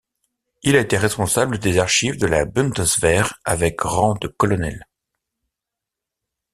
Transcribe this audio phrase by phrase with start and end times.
[0.63, 4.87] Il a été responsable des archives de la Bundeswehr avec rang de colonel.